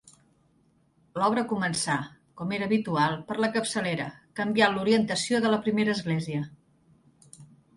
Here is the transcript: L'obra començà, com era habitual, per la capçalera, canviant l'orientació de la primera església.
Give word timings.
L'obra 1.19 1.43
començà, 1.51 1.97
com 2.41 2.55
era 2.57 2.67
habitual, 2.69 3.13
per 3.27 3.37
la 3.45 3.51
capçalera, 3.59 4.09
canviant 4.41 4.77
l'orientació 4.79 5.43
de 5.45 5.53
la 5.57 5.61
primera 5.69 5.97
església. 5.99 6.43